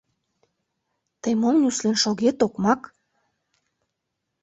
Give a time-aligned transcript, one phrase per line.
[1.21, 2.81] —Тый мом нюслен шогет, окмак?